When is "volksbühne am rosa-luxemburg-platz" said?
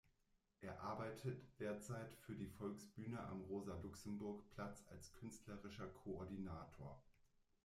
2.47-4.83